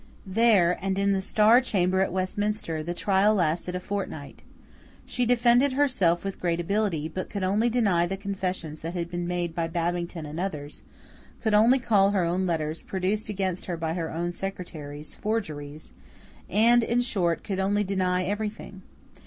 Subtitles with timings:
[0.25, 4.41] There, and in the Star Chamber at Westminster, the trial lasted a fortnight.
[5.05, 9.27] She defended herself with great ability, but could only deny the confessions that had been
[9.27, 10.81] made by Babington and others;
[11.39, 15.91] could only call her own letters, produced against her by her own secretaries, forgeries;
[16.49, 18.81] and, in short, could only deny everything.